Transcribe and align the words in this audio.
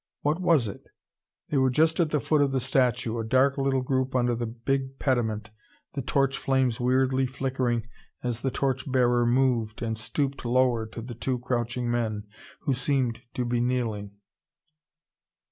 What 0.21 0.41
was 0.41 0.67
it? 0.67 0.87
They 1.51 1.57
were 1.57 1.69
just 1.69 1.99
at 1.99 2.09
the 2.09 2.19
foot 2.19 2.41
of 2.41 2.51
the 2.51 2.59
statue, 2.59 3.19
a 3.19 3.23
dark 3.23 3.59
little 3.59 3.83
group 3.83 4.15
under 4.15 4.33
the 4.33 4.47
big 4.47 4.97
pediment, 4.97 5.51
the 5.93 6.01
torch 6.01 6.39
flames 6.39 6.79
weirdly 6.79 7.27
flickering 7.27 7.85
as 8.23 8.41
the 8.41 8.49
torch 8.49 8.91
bearer 8.91 9.27
moved 9.27 9.83
and 9.83 9.95
stooped 9.95 10.43
lower 10.43 10.87
to 10.87 11.03
the 11.03 11.13
two 11.13 11.37
crouching 11.37 11.91
men, 11.91 12.23
who 12.61 12.73
seemed 12.73 13.21
to 13.35 13.45
be 13.45 13.59
kneeling. 13.59 14.13